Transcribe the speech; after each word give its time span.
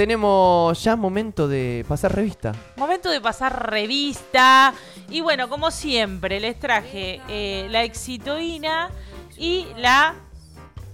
tenemos 0.00 0.82
ya 0.82 0.96
momento 0.96 1.46
de 1.46 1.84
pasar 1.86 2.14
revista. 2.16 2.52
Momento 2.76 3.10
de 3.10 3.20
pasar 3.20 3.70
revista. 3.70 4.72
Y 5.10 5.20
bueno, 5.20 5.50
como 5.50 5.70
siempre, 5.70 6.40
les 6.40 6.58
traje 6.58 7.20
eh, 7.28 7.66
la 7.68 7.82
exitoína 7.82 8.88
y 9.36 9.66
la 9.76 10.14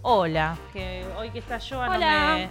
hola. 0.03 0.59
Que 0.73 1.05
hoy 1.17 1.31
que 1.31 1.39
está 1.39 1.59
yo, 1.59 1.87
no 1.87 1.97
me. 2.01 2.05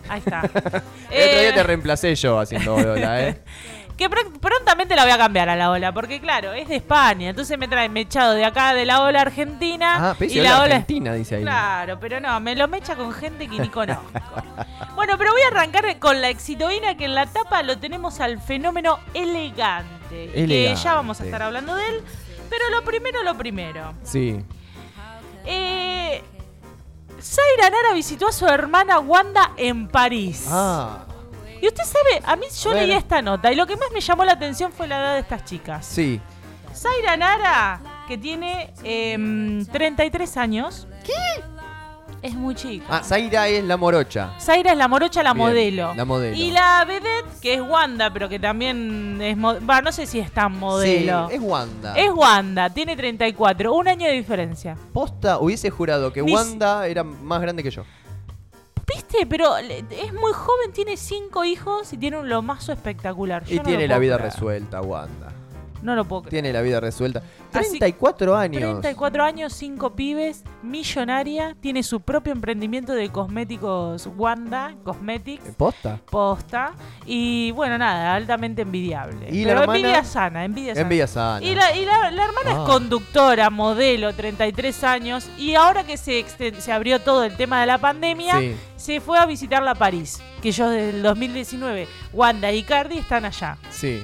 Ahí 0.07 0.19
está. 0.19 0.39
El 0.53 0.55
otro 0.55 0.81
Eh, 1.11 1.41
día 1.41 1.53
te 1.55 1.63
reemplacé 1.63 2.15
yo 2.15 2.39
haciendo 2.39 2.73
hola, 2.75 3.27
¿eh? 3.27 3.41
Que 3.97 4.09
pr- 4.09 4.39
prontamente 4.39 4.93
la 4.95 5.03
voy 5.03 5.11
a 5.13 5.17
cambiar 5.17 5.47
a 5.47 5.55
la 5.55 5.71
ola, 5.71 5.93
porque 5.93 6.19
claro, 6.19 6.51
es 6.51 6.67
de 6.67 6.75
España, 6.75 7.29
entonces 7.29 7.57
me 7.57 7.67
trae 7.69 7.87
mechado 7.87 8.33
de 8.33 8.43
acá 8.43 8.73
de 8.73 8.85
la 8.85 9.01
ola 9.01 9.21
argentina 9.21 10.09
Ah, 10.11 10.15
pero 10.19 10.31
y 10.33 10.35
la 10.41 10.55
ola 10.61 10.75
Argentina, 10.75 11.13
dice 11.13 11.35
ahí. 11.37 11.41
Claro, 11.43 11.97
pero 11.99 12.19
no, 12.19 12.37
me 12.41 12.55
lo 12.57 12.67
mecha 12.67 12.95
con 12.97 13.13
gente 13.13 13.47
que 13.47 13.57
ni 13.57 13.69
conozco. 13.69 14.03
bueno, 14.95 15.17
pero 15.17 15.31
voy 15.31 15.41
a 15.43 15.47
arrancar 15.47 15.97
con 15.99 16.19
la 16.21 16.27
exitoína 16.29 16.97
que 16.97 17.05
en 17.05 17.15
la 17.15 17.25
tapa 17.27 17.63
lo 17.63 17.77
tenemos 17.77 18.19
al 18.19 18.41
fenómeno 18.41 18.99
elegante, 19.13 20.29
que 20.33 20.75
ya 20.75 20.93
vamos 20.95 21.21
a 21.21 21.25
estar 21.25 21.41
hablando 21.41 21.73
de 21.75 21.87
él, 21.87 22.03
pero 22.49 22.63
lo 22.71 22.83
primero 22.83 23.23
lo 23.23 23.35
primero. 23.37 23.93
Sí. 24.03 24.43
Eh, 25.45 26.21
Zaira 27.21 27.69
Nara 27.69 27.93
visitó 27.93 28.27
a 28.27 28.31
su 28.31 28.45
hermana 28.45 28.99
Wanda 28.99 29.51
en 29.57 29.87
París. 29.87 30.47
Ah, 30.49 31.05
Y 31.61 31.67
usted 31.67 31.83
sabe, 31.83 32.21
a 32.25 32.35
mí 32.35 32.45
yo 32.63 32.71
A 32.71 32.73
leí 32.75 32.91
esta 32.91 33.21
nota 33.21 33.51
y 33.51 33.55
lo 33.55 33.65
que 33.65 33.75
más 33.75 33.89
me 33.93 34.01
llamó 34.01 34.25
la 34.25 34.33
atención 34.33 34.71
fue 34.71 34.87
la 34.87 34.99
edad 34.99 35.13
de 35.15 35.19
estas 35.21 35.45
chicas. 35.45 35.85
sí. 35.85 36.19
Zaira 36.73 37.15
Nara, 37.15 37.79
que 38.05 38.17
tiene 38.17 38.73
em, 38.83 39.65
33 39.65 40.35
años. 40.35 40.87
¿Qué? 41.05 41.13
Es 42.21 42.33
muy 42.33 42.53
chica. 42.53 42.85
Ah, 42.89 43.01
Zaira 43.01 43.47
es 43.47 43.63
la 43.63 43.77
morocha. 43.77 44.31
Zaira 44.41 44.71
es 44.73 44.77
la 44.77 44.89
morocha, 44.89 45.23
la 45.23 45.33
Bien, 45.33 45.45
modelo. 45.47 45.93
la 45.95 46.03
modelo. 46.03 46.35
Y 46.35 46.51
la 46.51 46.83
vedette, 46.85 47.39
que 47.41 47.53
es 47.53 47.61
Wanda, 47.61 48.11
pero 48.11 48.27
que 48.27 48.39
también 48.39 49.21
es... 49.21 49.37
Va, 49.37 49.81
no 49.81 49.91
sé 49.93 50.05
si 50.05 50.19
es 50.19 50.31
tan 50.33 50.51
modelo. 50.59 51.29
Sí, 51.29 51.35
es 51.35 51.41
Wanda. 51.41 51.93
Es 51.95 52.11
Wanda, 52.11 52.69
tiene 52.71 52.97
34, 52.97 53.71
un 53.73 53.87
año 53.87 54.07
de 54.07 54.13
diferencia. 54.13 54.75
Posta, 54.91 55.39
hubiese 55.39 55.69
jurado 55.69 56.11
que 56.11 56.23
Mis- 56.23 56.33
Wanda 56.35 56.87
era 56.87 57.03
más 57.05 57.39
grande 57.41 57.63
que 57.63 57.71
yo. 57.71 57.83
¿Viste? 58.87 59.25
Pero 59.27 59.57
es 59.57 60.13
muy 60.13 60.33
joven, 60.33 60.71
tiene 60.73 60.97
cinco 60.97 61.43
hijos 61.43 61.91
y 61.93 61.97
tiene 61.97 62.17
un 62.17 62.29
lomazo 62.29 62.71
espectacular. 62.71 63.43
Y 63.47 63.55
no 63.55 63.63
tiene 63.63 63.87
la 63.87 63.97
vida 63.97 64.17
creer. 64.17 64.31
resuelta, 64.31 64.81
Wanda. 64.81 65.34
No 65.85 65.95
lo 65.95 66.03
puedo 66.05 66.23
creer. 66.23 66.31
Tiene 66.31 66.51
la 66.51 66.61
vida 66.61 66.79
resuelta. 66.79 67.21
Así- 67.53 67.77
34 67.79 68.35
años. 68.35 68.59
34 68.61 69.23
años, 69.23 69.53
5 69.53 69.95
pibes, 69.95 70.43
millonaria, 70.63 71.55
tiene 71.61 71.83
su 71.83 72.01
propio 72.01 72.33
emprendimiento 72.33 72.93
de 72.93 73.09
cosméticos 73.11 74.09
Wanda 74.17 74.73
Cosmetics, 74.83 75.43
¿Posta? 75.57 75.99
posta, 76.09 76.73
y 77.05 77.51
bueno, 77.51 77.77
nada, 77.77 78.13
altamente 78.15 78.63
envidiable. 78.63 79.29
Y 79.29 79.43
la 79.43 79.49
Pero 79.49 79.61
hermana- 79.61 79.79
envidia 79.79 80.03
sana, 80.03 80.43
envidia 80.45 80.73
sana. 80.73 80.81
Envidia 80.81 81.07
sana. 81.07 81.45
Y 81.45 81.55
la, 81.55 81.75
y 81.75 81.85
la- 81.85 82.11
la 82.11 82.25
hermana 82.25 82.49
Ah. 82.49 82.51
es 82.63 82.69
conductora, 82.69 83.49
modelo, 83.49 84.13
33 84.13 84.83
años, 84.83 85.27
y 85.37 85.55
ahora 85.55 85.83
que 85.83 85.97
se, 85.97 86.25
se 86.27 86.71
abrió 86.71 86.99
todo 86.99 87.23
el 87.23 87.35
tema 87.37 87.61
de 87.61 87.67
la 87.67 87.77
pandemia, 87.77 88.39
Sí. 88.39 88.55
se 88.75 89.01
fue 89.01 89.17
a 89.17 89.25
visitarla 89.25 89.71
a 89.71 89.75
París, 89.75 90.21
que 90.41 90.49
ellos 90.49 90.69
desde 90.71 90.89
el 90.89 91.03
2019, 91.03 91.87
Wanda 92.13 92.51
y 92.51 92.63
Cardi 92.63 92.97
están 92.97 93.25
allá. 93.25 93.57
Sí. 93.69 94.03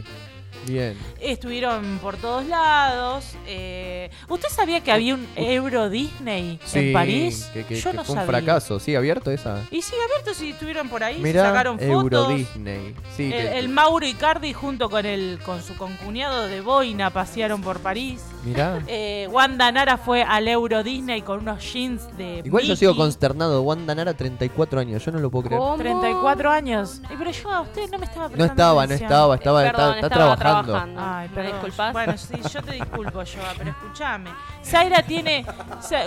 Bien. 0.68 0.98
Estuvieron 1.20 2.00
por 2.02 2.18
todos 2.18 2.46
lados. 2.46 3.36
eh, 3.48 4.10
¿Usted 4.28 4.50
sabía 4.50 4.82
que 4.82 4.92
había 4.92 5.16
un 5.16 5.28
Euro 5.36 5.90
Disney 5.90 6.60
Sí, 6.66 6.80
en 6.80 6.94
París? 6.94 7.50
Que, 7.54 7.66
que- 7.66 7.76
Yo 7.80 7.92
que 7.92 7.98
no 7.98 8.04
fue 8.04 8.16
sabía. 8.16 8.22
un 8.22 8.28
fracaso. 8.28 8.80
¿Sigue 8.80 8.98
abierto 8.98 9.32
esa? 9.32 9.62
Y 9.72 9.82
sigue 9.82 10.02
abierto 10.04 10.34
si 10.34 10.52
estuvieron 10.52 10.90
por 10.90 11.04
ahí, 11.04 11.16
se 11.16 11.22
Mirá, 11.22 11.46
sacaron 11.46 11.78
Euro 11.82 12.02
fotos. 12.24 12.36
Disney. 12.36 12.96
Sí, 13.16 13.26
El, 13.26 13.32
que- 13.32 13.60
el 13.60 13.70
Mauro 13.70 14.06
Icardi 14.06 14.54
junto 14.54 14.90
con 14.90 15.06
el 15.06 15.40
con 15.46 15.62
su 15.64 15.76
concuñado 15.78 16.48
de 16.48 16.62
Boina 16.62 17.10
pasearon 17.10 17.62
por 17.62 17.80
París. 17.80 18.22
Mirá. 18.44 18.82
Eh, 18.88 19.28
Wanda 19.32 19.72
Nara 19.72 19.98
fue 19.98 20.24
al 20.24 20.48
Euro 20.48 20.84
Disney 20.84 21.22
con 21.22 21.40
unos 21.42 21.62
jeans 21.74 22.02
de 22.18 22.42
Igual 22.44 22.64
yo 22.64 22.76
sigo 22.76 22.96
consternado. 22.96 23.62
Wanda 23.62 23.94
Nara, 23.94 24.14
34 24.16 24.80
años. 24.80 25.04
Yo 25.06 25.12
no 25.12 25.20
lo 25.20 25.30
puedo 25.30 25.46
creer. 25.46 25.60
¿Cómo? 25.60 25.78
34 25.78 26.50
años. 26.50 27.02
Eh, 27.10 27.16
pero 27.18 27.30
yo 27.32 27.50
a 27.52 27.62
usted 27.62 27.90
no 27.92 28.00
me 28.00 28.06
estaba 28.06 28.26
No 28.28 28.32
prestando 28.32 28.54
estaba, 28.54 28.88
no 28.88 28.94
estaba. 28.94 29.36
Estaba, 29.36 29.64
Eh, 29.64 29.68
está, 29.68 29.78
perdón, 29.78 29.96
está 29.96 30.08
estaba 30.08 30.36
trabajando. 30.36 30.51
Trabajando. 30.52 31.02
Ay, 31.04 31.30
¿Me 31.36 31.44
disculpas? 31.44 31.94
Bueno, 31.94 32.18
sí, 32.18 32.36
yo 32.52 32.62
te 32.62 32.74
disculpo, 32.74 33.24
Joa, 33.26 33.54
pero 33.58 33.72
escúchame. 33.72 34.30
Zaira 34.64 35.04
tiene. 35.04 35.46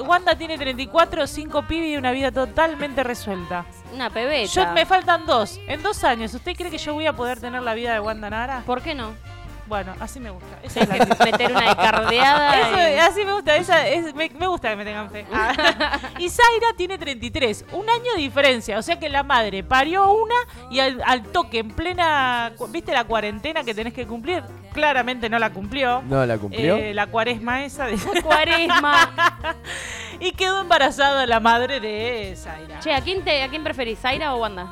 Wanda 0.06 0.36
tiene 0.36 0.56
34, 0.58 1.26
5 1.26 1.62
pibes 1.66 1.88
y 1.90 1.96
una 1.96 2.12
vida 2.12 2.30
totalmente 2.30 3.02
resuelta. 3.02 3.64
Una 3.92 4.10
pebeta. 4.10 4.52
Yo, 4.52 4.72
me 4.72 4.86
faltan 4.86 5.26
dos. 5.26 5.60
En 5.66 5.82
dos 5.82 6.04
años, 6.04 6.34
¿usted 6.34 6.56
cree 6.56 6.70
que 6.70 6.78
yo 6.78 6.94
voy 6.94 7.06
a 7.06 7.14
poder 7.14 7.40
tener 7.40 7.62
la 7.62 7.74
vida 7.74 7.92
de 7.92 8.00
Wanda 8.00 8.30
Nara? 8.30 8.62
¿Por 8.66 8.82
qué 8.82 8.94
no? 8.94 9.14
Bueno, 9.66 9.94
así 9.98 10.20
me 10.20 10.30
gusta. 10.30 10.58
Esa 10.62 10.80
es 10.80 10.88
la 10.88 10.98
que 11.06 11.24
meter 11.24 11.50
una 11.50 11.74
cardeada. 11.74 12.60
Eso, 12.98 13.02
así 13.12 13.24
me 13.24 13.32
gusta, 13.32 13.56
esa 13.56 13.86
es- 13.88 14.14
me, 14.14 14.28
me 14.28 14.46
gusta 14.46 14.68
que 14.70 14.76
me 14.76 14.84
tengan 14.84 15.10
fe. 15.10 15.24
Ah. 15.32 15.98
y 16.18 16.28
Zaira 16.28 16.68
tiene 16.76 16.98
33, 16.98 17.64
un 17.72 17.88
año 17.88 18.12
de 18.14 18.20
diferencia. 18.20 18.78
O 18.78 18.82
sea 18.82 18.98
que 18.98 19.08
la 19.08 19.22
madre 19.22 19.62
parió 19.64 20.10
una 20.12 20.34
y 20.70 20.80
al, 20.80 21.02
al 21.06 21.22
toque, 21.22 21.60
en 21.60 21.70
plena. 21.70 22.52
¿Viste 22.68 22.92
la 22.92 23.04
cuarentena 23.04 23.64
que 23.64 23.74
tenés 23.74 23.94
que 23.94 24.06
cumplir? 24.06 24.42
Claramente 24.74 25.28
no 25.30 25.38
la 25.38 25.50
cumplió. 25.50 26.02
No 26.02 26.26
la 26.26 26.36
cumplió. 26.36 26.76
Eh, 26.76 26.92
la 26.92 27.06
cuaresma 27.06 27.64
esa. 27.64 27.86
de- 27.86 27.96
Cuaresma. 28.22 29.54
y 30.20 30.32
quedó 30.32 30.60
embarazada 30.60 31.26
la 31.26 31.40
madre 31.40 31.80
de 31.80 32.34
Zaira. 32.36 32.80
che, 32.80 32.92
¿a 32.94 33.00
quién, 33.00 33.24
te, 33.24 33.42
¿a 33.42 33.48
quién 33.48 33.64
preferís? 33.64 33.98
¿Zaira 33.98 34.34
o 34.34 34.38
Wanda? 34.38 34.66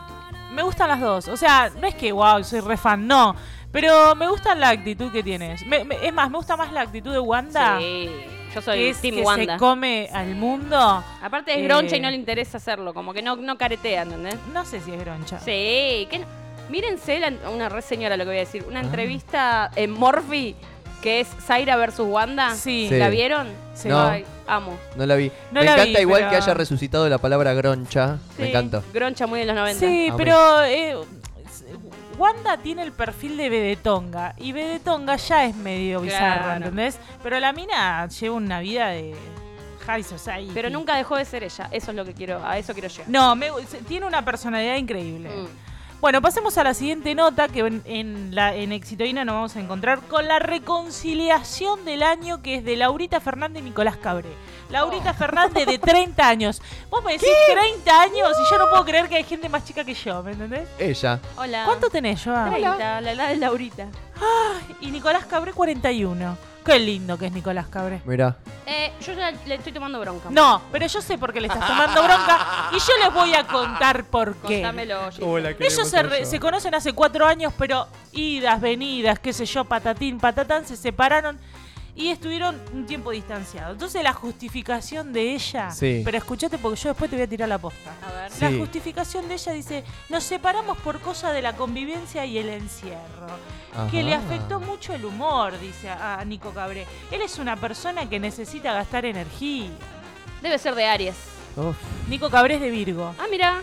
Me 0.52 0.62
gustan 0.62 0.88
las 0.88 1.00
dos. 1.00 1.28
O 1.28 1.36
sea, 1.36 1.70
no 1.80 1.86
es 1.86 1.94
que, 1.94 2.12
wow, 2.12 2.44
soy 2.44 2.60
re 2.60 2.76
fan, 2.76 3.06
no. 3.06 3.34
Pero 3.72 4.14
me 4.14 4.28
gusta 4.28 4.54
la 4.54 4.68
actitud 4.68 5.10
que 5.10 5.22
tienes. 5.22 5.64
Me- 5.66 5.84
me- 5.84 6.06
es 6.06 6.12
más, 6.12 6.30
me 6.30 6.36
gusta 6.36 6.56
más 6.56 6.72
la 6.72 6.82
actitud 6.82 7.10
de 7.12 7.18
Wanda. 7.18 7.78
Sí. 7.78 8.10
Yo 8.54 8.60
Que 8.60 8.62
soy 8.62 8.84
es 8.88 9.00
Team 9.00 9.14
que 9.16 9.22
Wanda. 9.22 9.54
se 9.54 9.58
come 9.58 10.10
al 10.12 10.34
mundo. 10.34 11.02
Aparte 11.22 11.52
es 11.52 11.58
Eh, 11.58 11.62
groncha 11.62 11.96
y 11.96 12.00
no 12.00 12.10
le 12.10 12.16
interesa 12.16 12.58
hacerlo. 12.58 12.92
Como 12.92 13.14
que 13.14 13.22
no, 13.22 13.36
no 13.36 13.56
caretea, 13.56 14.02
¿entendés? 14.02 14.36
No 14.52 14.64
sé 14.66 14.80
si 14.80 14.92
es 14.92 15.00
groncha. 15.00 15.38
Sí. 15.40 16.06
¿qué 16.10 16.18
no? 16.20 16.26
Mírense 16.68 17.18
la- 17.18 17.32
una 17.50 17.68
re 17.70 17.80
señora 17.82 18.16
lo 18.16 18.24
que 18.24 18.28
voy 18.30 18.36
a 18.36 18.40
decir. 18.40 18.62
Ah. 18.66 18.68
Una 18.68 18.80
entrevista 18.80 19.70
en 19.74 19.90
Morphy 19.90 20.54
que 21.02 21.20
es 21.20 21.28
Zaira 21.46 21.76
versus 21.76 22.06
Wanda. 22.06 22.54
Sí. 22.54 22.86
Sí. 22.90 22.96
¿La 22.98 23.08
vieron? 23.08 23.48
Sí. 23.74 23.88
No. 23.88 24.06
Ay, 24.06 24.24
amo. 24.46 24.76
No 24.96 25.06
la 25.06 25.16
vi. 25.16 25.32
No 25.50 25.60
me 25.60 25.64
la 25.64 25.72
encanta 25.72 25.98
vi, 25.98 26.02
igual 26.02 26.20
pero- 26.20 26.30
que 26.30 26.36
haya 26.36 26.54
resucitado 26.54 27.08
la 27.08 27.18
palabra 27.18 27.54
groncha. 27.54 28.18
Me 28.38 28.44
Sí, 28.44 28.50
encanta. 28.50 28.82
Groncha 28.92 29.26
muy 29.26 29.40
de 29.40 29.46
los 29.46 29.56
90. 29.56 29.80
Sí, 29.80 30.08
Amé. 30.08 30.16
pero 30.16 30.62
eh, 30.62 30.94
Wanda 32.18 32.56
tiene 32.58 32.82
el 32.82 32.92
perfil 32.92 33.36
de 33.36 33.48
Bedetonga 33.50 34.34
y 34.38 34.52
Bedetonga 34.52 35.16
ya 35.16 35.44
es 35.46 35.56
medio 35.56 36.00
bizarra, 36.00 36.42
Claro. 36.42 36.56
¿entendés? 36.56 36.98
Pero 37.22 37.40
la 37.40 37.52
mina 37.52 38.06
lleva 38.08 38.34
una 38.36 38.60
vida 38.60 38.88
de 38.88 39.14
high 39.86 40.02
society. 40.04 40.50
Pero 40.54 40.70
nunca 40.70 40.96
dejó 40.96 41.16
de 41.16 41.24
ser 41.24 41.42
ella. 41.42 41.68
Eso 41.72 41.90
es 41.90 41.96
lo 41.96 42.04
que 42.04 42.14
quiero, 42.14 42.44
a 42.46 42.58
eso 42.58 42.72
quiero 42.72 42.88
llegar. 42.88 43.08
No, 43.08 43.34
me- 43.34 43.50
tiene 43.88 44.06
una 44.06 44.24
personalidad 44.24 44.76
increíble. 44.76 45.28
Mm. 45.28 45.46
Bueno, 46.02 46.20
pasemos 46.20 46.58
a 46.58 46.64
la 46.64 46.74
siguiente 46.74 47.14
nota 47.14 47.46
que 47.46 47.60
en, 47.60 47.80
en 47.84 48.34
la, 48.34 48.56
en 48.56 48.72
Exitoína 48.72 49.24
nos 49.24 49.36
vamos 49.36 49.54
a 49.54 49.60
encontrar 49.60 50.00
con 50.00 50.26
la 50.26 50.40
reconciliación 50.40 51.84
del 51.84 52.02
año 52.02 52.42
que 52.42 52.56
es 52.56 52.64
de 52.64 52.74
Laurita 52.74 53.20
Fernández 53.20 53.62
y 53.62 53.66
Nicolás 53.66 53.98
Cabré. 53.98 54.30
Laurita 54.68 55.14
Fernández 55.14 55.64
de 55.64 55.78
30 55.78 56.28
años. 56.28 56.60
Vos 56.90 57.04
me 57.04 57.12
decís 57.12 57.28
30 57.52 58.02
años 58.02 58.30
y 58.32 58.50
yo 58.50 58.58
no 58.58 58.68
puedo 58.68 58.84
creer 58.84 59.08
que 59.08 59.14
hay 59.14 59.22
gente 59.22 59.48
más 59.48 59.64
chica 59.64 59.84
que 59.84 59.94
yo, 59.94 60.24
¿me 60.24 60.32
entendés? 60.32 60.68
Ella. 60.76 61.20
Hola. 61.36 61.62
¿Cuánto 61.66 61.88
tenés, 61.88 62.24
Joa? 62.24 62.50
30, 62.50 63.00
la 63.00 63.12
edad 63.12 63.28
de 63.28 63.36
Laurita. 63.36 63.86
Y 64.80 64.90
Nicolás 64.90 65.26
Cabré 65.26 65.52
41. 65.52 66.36
Qué 66.64 66.80
lindo 66.80 67.16
que 67.16 67.26
es 67.26 67.32
Nicolás 67.32 67.68
Cabré. 67.68 68.02
Mira. 68.04 68.38
Eh, 68.66 68.92
yo 69.04 69.12
ya 69.12 69.32
le 69.46 69.56
estoy 69.56 69.72
tomando 69.72 69.98
bronca. 70.00 70.28
No, 70.30 70.62
pero 70.70 70.86
yo 70.86 71.00
sé 71.02 71.18
por 71.18 71.32
qué 71.32 71.40
le 71.40 71.48
estás 71.48 71.66
tomando 71.66 72.00
bronca 72.02 72.68
y 72.72 72.78
yo 72.78 72.92
les 73.04 73.12
voy 73.12 73.34
a 73.34 73.44
contar 73.46 74.04
por 74.04 74.36
qué. 74.36 74.62
Contámelo. 74.62 75.10
Ellos 75.66 75.88
se, 75.88 76.02
re- 76.02 76.24
se 76.26 76.38
conocen 76.38 76.74
hace 76.74 76.92
cuatro 76.92 77.26
años, 77.26 77.52
pero 77.58 77.88
idas, 78.12 78.60
venidas, 78.60 79.18
qué 79.18 79.32
sé 79.32 79.46
yo, 79.46 79.64
patatín, 79.64 80.18
patatán, 80.20 80.64
se 80.66 80.76
separaron 80.76 81.38
y 81.94 82.08
estuvieron 82.08 82.58
un 82.72 82.86
tiempo 82.86 83.10
distanciados. 83.10 83.72
Entonces 83.72 84.02
la 84.02 84.12
justificación 84.14 85.12
de 85.12 85.34
ella, 85.34 85.70
Sí. 85.70 86.00
pero 86.04 86.16
escúchate 86.16 86.56
porque 86.58 86.80
yo 86.80 86.88
después 86.90 87.10
te 87.10 87.16
voy 87.16 87.24
a 87.24 87.28
tirar 87.28 87.48
la 87.48 87.58
posta. 87.58 87.92
A 88.06 88.12
ver. 88.12 88.32
La 88.40 88.48
Sí. 88.50 88.58
justificación 88.58 89.28
de 89.28 89.34
ella 89.34 89.52
dice, 89.52 89.84
nos 90.08 90.24
separamos 90.24 90.78
por 90.78 91.00
cosa 91.00 91.32
de 91.32 91.42
la 91.42 91.54
convivencia 91.54 92.24
y 92.24 92.38
el 92.38 92.48
encierro, 92.48 93.26
que 93.90 94.02
le 94.02 94.14
afectó 94.14 94.58
mucho 94.60 94.94
el 94.94 95.04
humor, 95.04 95.58
dice 95.60 95.90
a, 95.90 96.22
Nico 96.24 96.50
Cabré. 96.52 96.86
Él 97.10 97.20
es 97.20 97.38
una 97.38 97.56
persona 97.56 98.08
que 98.08 98.18
necesita 98.18 98.72
gastar 98.72 99.04
energía. 99.04 99.68
Debe 100.40 100.58
ser 100.58 100.74
de 100.74 100.84
Aries. 100.86 101.16
Uf, 101.54 101.76
Nico 102.08 102.30
Cabré 102.30 102.54
es 102.54 102.60
de 102.62 102.70
Virgo. 102.70 103.14
Ah, 103.18 103.26
mira. 103.30 103.60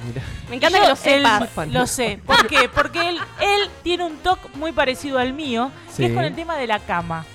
Me 0.49 0.57
encanta 0.57 0.77
Yo, 0.77 0.83
que 0.83 0.89
lo 0.89 0.93
él- 0.93 1.25
sepas. 1.47 1.67
lo 1.67 1.87
sé. 1.87 2.19
¿Por 2.23 2.45
qué? 2.45 2.69
Porque 2.69 3.09
él, 3.09 3.17
él 3.41 3.69
tiene 3.81 4.03
un 4.05 4.17
toque 4.17 4.47
muy 4.53 4.71
parecido 4.71 5.17
al 5.17 5.33
mío, 5.33 5.71
que 5.97 6.05
es 6.05 6.13
con 6.13 6.23
el 6.23 6.35
tema 6.35 6.55
de 6.55 6.67
la 6.67 6.79
cama. 6.79 7.25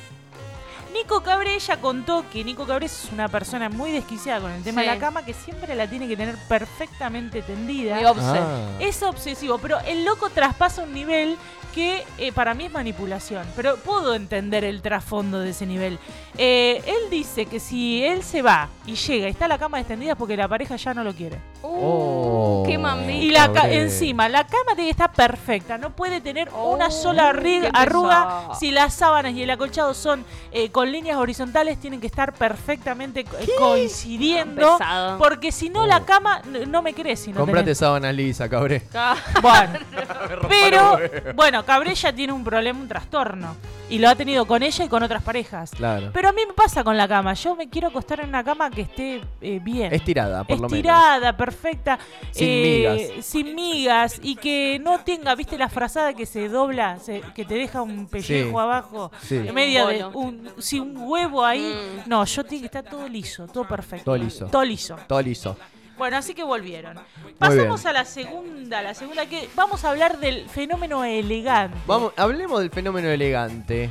Nico 0.94 1.22
Cabré 1.22 1.56
ella 1.56 1.80
contó 1.80 2.24
que 2.32 2.44
Nico 2.44 2.66
Cabré 2.66 2.86
es 2.86 3.08
una 3.12 3.28
persona 3.28 3.68
muy 3.68 3.90
desquiciada 3.90 4.40
con 4.40 4.50
el 4.52 4.62
tema 4.62 4.80
Sí. 4.82 4.88
de 4.88 4.94
la 4.94 5.00
cama, 5.00 5.24
que 5.24 5.34
siempre 5.34 5.74
la 5.74 5.86
tiene 5.88 6.06
que 6.08 6.16
tener 6.16 6.36
perfectamente 6.48 7.42
tendida. 7.42 7.96
Muy. 7.96 8.04
Ah. 8.20 8.68
Es 8.80 9.02
obsesivo, 9.02 9.58
pero 9.58 9.78
el 9.80 10.04
loco 10.04 10.30
traspasa 10.30 10.82
un 10.84 10.92
nivel 10.94 11.36
que 11.74 12.04
eh, 12.18 12.30
para 12.30 12.54
mí 12.54 12.66
es 12.66 12.72
manipulación. 12.72 13.44
Pero 13.56 13.76
puedo 13.78 14.14
entender 14.14 14.62
el 14.64 14.80
trasfondo 14.80 15.40
de 15.40 15.50
ese 15.50 15.66
nivel. 15.66 15.98
Eh, 16.38 16.80
él 16.86 17.10
dice 17.10 17.46
que 17.46 17.58
si 17.58 18.04
él 18.04 18.22
se 18.22 18.42
va 18.42 18.68
y 18.86 18.94
llega 18.94 19.26
y 19.26 19.30
está 19.30 19.48
la 19.48 19.58
cama 19.58 19.80
extendida 19.80 20.12
es 20.12 20.16
porque 20.16 20.36
la 20.36 20.46
pareja 20.46 20.76
ya 20.76 20.94
no 20.94 21.02
lo 21.02 21.12
quiere. 21.12 21.40
Oh. 21.62 22.62
Uh, 22.62 22.66
qué 22.68 22.78
mami. 22.78 23.24
Y 23.24 23.30
la 23.30 23.50
encima, 23.70 24.28
la 24.28 24.44
cama 24.46 24.76
tiene 24.76 24.84
que 24.84 24.90
estar 24.90 25.12
perfecta, 25.12 25.76
no 25.76 25.90
puede 25.90 26.20
tener 26.20 26.48
una 26.50 26.86
Oh, 26.86 26.90
sola 26.92 27.30
arruga. 27.30 28.50
Si 28.60 28.70
las 28.70 28.94
sábanas 28.94 29.32
y 29.32 29.42
el 29.42 29.50
acolchado 29.50 29.94
son 29.94 30.24
eh, 30.52 30.70
con 30.70 30.83
líneas 30.88 31.16
horizontales, 31.18 31.78
tienen 31.78 32.00
que 32.00 32.06
estar 32.06 32.32
perfectamente 32.32 33.24
co- 33.24 33.36
coincidiendo. 33.58 34.78
Pesado. 34.78 35.18
Porque 35.18 35.52
si 35.52 35.68
no, 35.70 35.82
Oh. 35.82 35.86
la 35.86 36.04
cama 36.04 36.40
n- 36.46 36.66
no 36.66 36.82
me 36.82 36.94
crees 36.94 37.20
si 37.20 37.32
no 37.32 37.40
Comprate 37.40 37.72
tenés- 37.72 37.78
sábanas 37.78 38.14
lisa, 38.14 38.48
cabré. 38.48 38.82
Ca- 38.92 39.16
Bueno, 39.42 39.78
pero, 40.48 40.98
bueno, 41.34 41.64
Cabrella 41.64 42.12
tiene 42.14 42.32
un 42.32 42.44
problema, 42.44 42.78
un 42.80 42.88
trastorno. 42.88 43.56
Y 43.90 43.98
lo 43.98 44.08
ha 44.08 44.14
tenido 44.14 44.46
con 44.46 44.62
ella 44.62 44.84
y 44.84 44.88
con 44.88 45.02
otras 45.02 45.22
parejas. 45.22 45.70
Claro. 45.70 46.10
Pero 46.12 46.30
a 46.30 46.32
mí 46.32 46.40
me 46.48 46.54
pasa 46.54 46.82
con 46.82 46.96
la 46.96 47.06
cama. 47.06 47.34
Yo 47.34 47.54
me 47.54 47.68
quiero 47.68 47.88
acostar 47.88 48.20
en 48.20 48.30
una 48.30 48.42
cama 48.42 48.70
que 48.70 48.80
esté 48.82 49.20
eh, 49.42 49.60
bien. 49.62 49.92
Estirada, 49.92 50.42
por 50.42 50.56
lo 50.56 50.62
menos. 50.62 50.72
Estirada, 50.72 51.36
perfecta. 51.36 51.98
Sin 52.30 52.48
eh, 52.48 52.62
migas. 53.10 53.24
Sin 53.26 53.54
migas. 53.54 54.20
Y 54.22 54.36
que 54.36 54.80
no 54.82 55.00
tenga, 55.00 55.34
¿viste 55.34 55.58
la 55.58 55.68
frazada 55.68 56.14
que 56.14 56.24
se 56.24 56.48
dobla? 56.48 56.98
se- 56.98 57.20
que 57.34 57.44
te 57.44 57.54
deja 57.54 57.82
un 57.82 58.06
pellejo 58.06 58.48
Sí. 58.50 58.56
abajo. 58.58 59.12
Sí. 59.22 59.36
En 59.36 59.54
medio 59.54 59.86
de 59.86 60.04
un, 60.04 60.50
sí, 60.58 60.80
un 60.80 60.96
huevo 60.96 61.44
ahí. 61.44 61.60
Mm. 62.06 62.08
No, 62.08 62.24
yo 62.24 62.42
tiene 62.44 62.62
que 62.62 62.66
estar 62.78 62.84
todo 62.90 63.06
liso, 63.06 63.46
todo 63.46 63.68
perfecto. 63.68 64.06
Todo 64.06 64.16
liso. 64.16 64.46
Todo 64.46 64.64
liso. 64.64 64.96
Todo 65.06 65.20
liso. 65.22 65.56
Bueno, 65.96 66.16
así 66.16 66.34
que 66.34 66.42
volvieron. 66.42 66.98
Pasamos 67.38 67.86
a 67.86 67.92
la 67.92 68.04
segunda, 68.04 68.82
la 68.82 68.94
segunda 68.94 69.26
que 69.26 69.48
vamos 69.54 69.84
a 69.84 69.90
hablar 69.90 70.18
del 70.18 70.48
fenómeno 70.48 71.04
elegante. 71.04 71.78
Vamos, 71.86 72.12
hablemos 72.16 72.60
del 72.60 72.70
fenómeno 72.70 73.08
elegante. 73.08 73.90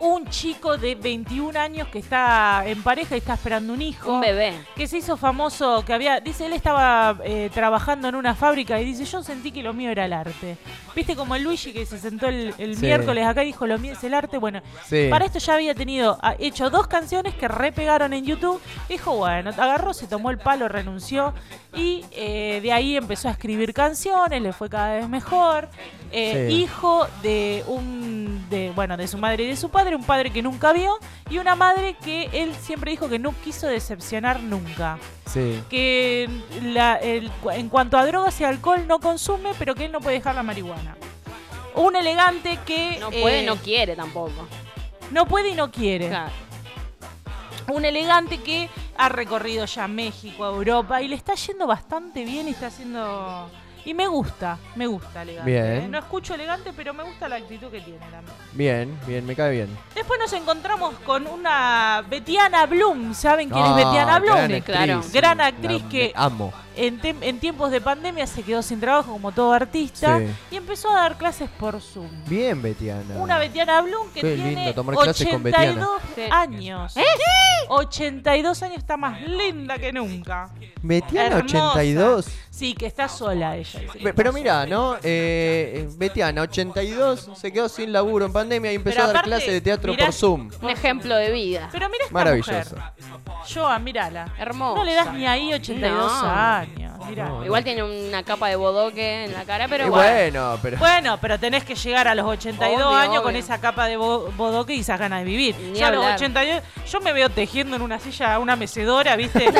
Un 0.00 0.26
chico 0.28 0.76
de 0.78 0.94
21 0.94 1.58
años 1.58 1.88
que 1.88 1.98
está 1.98 2.62
en 2.66 2.82
pareja 2.82 3.16
y 3.16 3.18
está 3.18 3.34
esperando 3.34 3.72
un 3.72 3.82
hijo. 3.82 4.12
Un 4.14 4.20
bebé. 4.20 4.54
Que 4.76 4.86
se 4.86 4.98
hizo 4.98 5.16
famoso, 5.16 5.84
que 5.84 5.92
había, 5.92 6.20
dice, 6.20 6.46
él 6.46 6.52
estaba 6.52 7.16
eh, 7.24 7.50
trabajando 7.52 8.08
en 8.08 8.14
una 8.14 8.34
fábrica 8.34 8.80
y 8.80 8.84
dice, 8.84 9.04
yo 9.04 9.22
sentí 9.22 9.50
que 9.50 9.62
lo 9.62 9.72
mío 9.74 9.90
era 9.90 10.04
el 10.04 10.12
arte. 10.12 10.56
¿Viste 10.94 11.16
como 11.16 11.34
el 11.34 11.42
Luigi 11.42 11.72
que 11.72 11.84
se 11.86 11.98
sentó 11.98 12.28
el, 12.28 12.54
el 12.58 12.76
Sí. 12.76 12.82
miércoles 12.86 13.26
acá 13.26 13.42
y 13.42 13.46
dijo, 13.46 13.66
lo 13.66 13.78
mío 13.78 13.92
es 13.94 14.04
el 14.04 14.14
arte? 14.14 14.38
Bueno, 14.38 14.60
Sí. 14.86 15.08
para 15.10 15.24
esto 15.24 15.38
ya 15.40 15.54
había 15.54 15.74
tenido, 15.74 16.18
ha 16.22 16.34
hecho 16.38 16.70
dos 16.70 16.86
canciones 16.86 17.34
que 17.34 17.48
repegaron 17.48 18.12
en 18.12 18.24
YouTube. 18.24 18.60
Dijo, 18.88 19.16
bueno, 19.16 19.50
agarró, 19.50 19.94
se 19.94 20.06
tomó 20.06 20.30
el 20.30 20.38
palo, 20.38 20.68
renunció 20.68 21.34
y 21.74 22.04
eh, 22.12 22.60
de 22.62 22.72
ahí 22.72 22.96
empezó 22.96 23.28
a 23.28 23.32
escribir 23.32 23.74
canciones, 23.74 24.40
le 24.42 24.52
fue 24.52 24.68
cada 24.68 24.94
vez 24.94 25.08
mejor. 25.08 25.68
Eh, 26.12 26.46
Sí. 26.48 26.54
Hijo 26.62 27.06
de 27.22 27.62
un, 27.66 28.46
de, 28.48 28.72
bueno, 28.74 28.96
de 28.96 29.06
su 29.08 29.18
madre 29.18 29.44
y 29.44 29.48
de 29.48 29.56
su 29.56 29.68
padre, 29.70 29.87
un 29.96 30.04
padre 30.04 30.30
que 30.30 30.42
nunca 30.42 30.72
vio 30.72 30.98
y 31.30 31.38
una 31.38 31.54
madre 31.56 31.96
que 32.04 32.28
él 32.32 32.54
siempre 32.54 32.90
dijo 32.90 33.08
que 33.08 33.18
no 33.18 33.34
quiso 33.44 33.66
decepcionar 33.66 34.40
nunca. 34.40 34.98
Sí. 35.26 35.62
Que 35.68 36.28
la- 36.62 36.96
el- 36.96 37.30
en 37.52 37.68
cuanto 37.68 37.98
a 37.98 38.06
drogas 38.06 38.40
y 38.40 38.44
alcohol 38.44 38.86
no 38.86 38.98
consume, 39.00 39.50
pero 39.58 39.74
que 39.74 39.84
él 39.86 39.92
no 39.92 40.00
puede 40.00 40.16
dejar 40.16 40.34
la 40.34 40.42
marihuana. 40.42 40.96
Un 41.74 41.94
elegante 41.96 42.58
que 42.66 42.98
No 42.98 43.10
puede, 43.10 43.40
eh, 43.42 43.46
no 43.46 43.56
quiere 43.56 43.94
tampoco. 43.94 44.48
no 45.10 45.26
puede 45.26 45.50
y 45.50 45.54
no 45.54 45.70
quiere. 45.70 46.08
Claro. 46.08 46.32
Un 47.68 47.84
elegante 47.84 48.38
que 48.38 48.68
ha 48.96 49.08
recorrido 49.10 49.66
ya 49.66 49.86
México, 49.86 50.46
Europa 50.46 51.02
y 51.02 51.08
le 51.08 51.16
está 51.16 51.34
yendo 51.34 51.66
bastante 51.66 52.24
bien 52.24 52.48
y 52.48 52.52
está 52.52 52.68
haciendo... 52.68 53.50
Y 53.88 53.94
me 53.94 54.06
gusta, 54.06 54.58
me 54.76 54.86
gusta 54.86 55.22
elegante. 55.22 55.50
Bien. 55.50 55.64
¿eh? 55.64 55.88
No 55.88 55.98
escucho 55.98 56.34
elegante, 56.34 56.74
pero 56.76 56.92
me 56.92 57.02
gusta 57.04 57.26
la 57.26 57.36
actitud 57.36 57.70
que 57.70 57.80
tiene 57.80 57.98
también. 58.00 58.36
Bien, 58.52 59.00
bien, 59.06 59.24
me 59.24 59.34
cae 59.34 59.50
bien. 59.50 59.78
Después 59.94 60.20
nos 60.20 60.30
encontramos 60.34 60.94
con 61.06 61.26
una 61.26 62.04
Betiana 62.06 62.66
Bloom. 62.66 63.14
¿Saben 63.14 63.48
quién 63.48 63.64
Ah, 63.64 63.70
es 63.70 63.76
Betiana 63.86 64.18
Bloom? 64.18 64.36
gran 64.48 64.60
Claro. 64.60 65.00
Gran 65.10 65.40
actriz 65.40 65.82
La- 65.84 65.88
que- 65.88 66.12
Amo. 66.14 66.52
En, 66.80 67.38
tiempos 67.40 67.70
de 67.70 67.80
pandemia 67.80 68.26
se 68.26 68.42
quedó 68.42 68.62
sin 68.62 68.78
trabajo 68.80 69.12
como 69.12 69.32
todo 69.32 69.52
artista 69.52 70.18
Sí. 70.18 70.26
y 70.52 70.56
empezó 70.56 70.90
a 70.90 71.00
dar 71.02 71.18
clases 71.18 71.50
por 71.58 71.80
Zoom. 71.80 72.08
Bien, 72.26 72.60
Betiana. 72.62 73.16
Una 73.16 73.38
Betiana 73.38 73.80
Bloom 73.82 74.08
que 74.12 74.20
Qué 74.20 74.34
tiene 74.36 74.54
lindo 74.54 74.74
tomar 74.74 74.94
clases 74.96 75.28
con 75.28 75.42
Betiana. 75.42 75.70
82 75.72 76.00
Sí. 76.14 76.22
años. 76.30 76.94
82 77.68 78.62
años 78.62 78.78
está 78.78 78.96
más 78.96 79.20
linda 79.22 79.78
que 79.78 79.92
nunca. 79.92 80.50
Betiana 80.82 81.36
Hermosa. 81.38 81.72
82. 81.72 82.26
Sí, 82.50 82.74
que 82.74 82.86
está 82.86 83.08
sola 83.08 83.56
ella. 83.56 83.80
Pero 84.02 84.30
sola. 84.30 84.32
mira, 84.32 84.66
¿no? 84.66 84.94
Eh, 84.96 85.00
eh, 85.04 85.88
Betiana, 85.96 86.42
82, 86.42 87.30
se 87.36 87.52
quedó 87.52 87.68
sin 87.68 87.92
laburo 87.92 88.26
en 88.26 88.32
pandemia 88.32 88.72
y 88.72 88.76
empezó 88.76 88.96
Pero 88.96 89.10
a 89.10 89.12
dar 89.12 89.22
clases 89.24 89.52
de 89.52 89.60
teatro 89.60 89.92
mirá- 89.92 90.06
por 90.06 90.14
Zoom. 90.14 90.50
Un 90.62 90.70
ejemplo 90.70 91.14
de 91.16 91.30
vida. 91.30 91.68
Pero 91.70 91.88
mira 91.88 92.04
esta 92.04 92.14
Maravilloso. 92.14 92.50
mujer. 92.76 92.92
Joa, 93.54 93.78
mírala. 93.78 94.32
Hermosa. 94.38 94.78
No 94.78 94.84
le 94.84 94.94
das 94.94 95.12
ni 95.14 95.26
ahí 95.26 95.52
82 95.54 96.12
No. 96.22 96.28
Años. 96.76 96.92
Mirá. 97.08 97.28
No, 97.28 97.44
Igual 97.44 97.64
tiene 97.64 97.82
una 97.82 98.22
capa 98.22 98.48
de 98.48 98.56
bodoque 98.56 99.24
en 99.24 99.32
la 99.32 99.44
cara, 99.44 99.66
pero 99.68 99.86
Y 99.86 99.88
bueno. 99.90 100.12
bueno, 100.12 100.58
pero. 100.62 100.76
Bueno, 100.78 101.18
pero 101.20 101.38
tenés 101.38 101.64
que 101.64 101.74
llegar 101.74 102.06
a 102.08 102.14
los 102.14 102.26
82 102.26 102.76
Obvio, 102.76 102.94
años 102.96 103.22
con 103.22 103.34
esa 103.36 103.58
capa 103.60 103.86
de 103.86 103.96
bo- 103.96 104.30
bodoque 104.36 104.74
y 104.74 104.80
esas 104.80 104.98
ganas 104.98 105.20
de 105.20 105.24
vivir. 105.24 105.56
Ni 105.72 105.78
Yo 105.78 105.86
a 105.86 105.90
los 105.90 106.02
hablar. 106.04 106.16
82, 106.16 106.62
yo 106.90 107.00
me 107.00 107.12
veo 107.12 107.30
tejiendo 107.30 107.76
en 107.76 107.82
una 107.82 107.98
silla, 107.98 108.38
una 108.38 108.56
mecedora, 108.56 109.16
¿viste? 109.16 109.50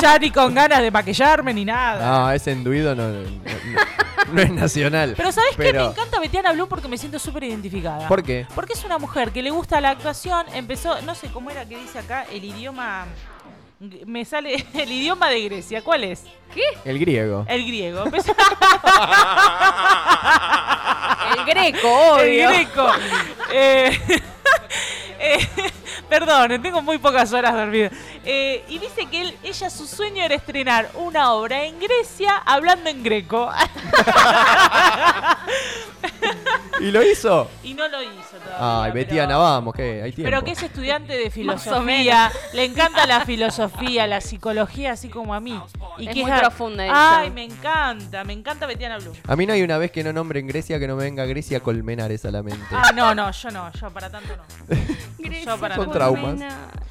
ya 0.00 0.18
ni 0.18 0.30
con 0.30 0.54
ganas 0.54 0.80
de 0.80 0.90
maquillarme 0.90 1.52
ni 1.54 1.64
nada. 1.64 2.06
No, 2.06 2.30
ese 2.30 2.52
enduido 2.52 2.94
no, 2.94 3.08
no, 3.08 3.20
no- 3.22 4.32
no 4.32 4.42
es 4.42 4.50
nacional. 4.50 5.14
Pero 5.16 5.30
¿sabés 5.32 5.50
qué? 5.56 5.58
Me 5.58 5.64
Pero- 5.72 5.90
encanta 5.90 6.18
Betiana 6.18 6.52
Blue 6.52 6.66
porque 6.68 6.88
me 6.88 6.98
siento 6.98 7.18
súper 7.18 7.44
identificada. 7.44 8.08
¿Por 8.08 8.22
qué? 8.22 8.46
Porque 8.54 8.72
es 8.72 8.84
una 8.84 8.98
mujer 8.98 9.30
que 9.30 9.42
le 9.42 9.50
gusta 9.50 9.80
la 9.80 9.90
actuación, 9.90 10.46
empezó, 10.54 11.00
no 11.02 11.14
sé 11.14 11.28
cómo 11.28 11.50
era 11.50 11.64
que 11.66 11.76
dice 11.76 11.98
acá, 11.98 12.24
el 12.32 12.44
idioma... 12.44 13.06
Me 13.78 14.24
sale 14.24 14.64
el 14.74 14.90
idioma 14.90 15.28
de 15.28 15.42
Grecia. 15.42 15.82
¿Cuál 15.82 16.04
es? 16.04 16.24
El 16.84 16.98
griego. 16.98 17.44
El 17.48 17.66
griego. 17.66 18.04
Empezó- 18.06 18.34
El 21.38 21.44
greco, 21.44 22.18
El 22.18 22.28
obvio. 22.28 22.48
greco. 22.50 22.90
Eh, 23.58 23.96
eh, 25.20 25.48
perdón, 26.08 26.60
tengo 26.60 26.82
muy 26.82 26.98
pocas 26.98 27.32
horas 27.32 27.54
dormidas. 27.54 27.92
Eh, 28.28 28.64
y 28.68 28.78
dice 28.78 29.06
que 29.06 29.22
él, 29.22 29.36
ella 29.44 29.70
su 29.70 29.86
sueño 29.86 30.22
era 30.24 30.34
estrenar 30.34 30.90
una 30.94 31.32
obra 31.32 31.62
en 31.64 31.78
Grecia 31.78 32.36
hablando 32.44 32.90
en 32.90 33.02
greco. 33.04 33.48
¿Y 36.80 36.90
lo 36.90 37.02
hizo? 37.02 37.48
y 37.62 37.72
no 37.74 37.88
lo 37.88 38.02
hizo 38.02 38.36
todavía. 38.44 38.82
Ay, 38.84 38.92
Betiana, 38.92 39.36
vamos, 39.38 39.74
que 39.74 40.02
hay 40.02 40.12
tiempo. 40.12 40.30
Pero 40.30 40.44
que 40.44 40.50
es 40.52 40.62
estudiante 40.62 41.16
de 41.16 41.30
filosofía, 41.30 42.30
le 42.52 42.64
encanta 42.64 43.06
la 43.06 43.20
filosofía, 43.24 44.06
la 44.06 44.20
psicología, 44.20 44.92
así 44.92 45.08
como 45.08 45.32
a 45.32 45.40
mí. 45.40 45.58
Y 45.98 46.08
Es 46.08 46.14
que 46.14 46.22
muy 46.22 46.30
a- 46.30 46.38
profunda 46.40 46.84
ella. 46.84 47.18
Ay, 47.20 47.30
me 47.30 47.44
encanta, 47.44 48.24
me 48.24 48.34
encanta 48.34 48.66
Betiana 48.66 48.98
Blue. 48.98 49.12
A 49.26 49.36
mí 49.36 49.46
no 49.46 49.52
hay 49.54 49.62
una 49.62 49.78
vez 49.78 49.90
que 49.90 50.04
no 50.04 50.12
nombre 50.12 50.38
en 50.40 50.48
Grecia 50.48 50.78
que 50.78 50.86
no 50.86 50.96
me 50.96 51.04
venga 51.04 51.24
Grecia 51.24 51.60
Colmenares 51.60 52.24
a 52.26 52.30
la 52.30 52.42
mente. 52.42 52.66
Ah, 52.70 52.92
no, 52.94 53.14
no, 53.14 53.30
yo 53.30 53.50
no, 53.50 53.72
yo 53.72 53.90
para 53.90 54.10
tanto 54.10 54.36
no. 54.36 54.76
Yo 55.46 55.58
para 55.58 55.74
Son 55.74 55.84
tanto. 55.86 55.98
traumas. 55.98 56.40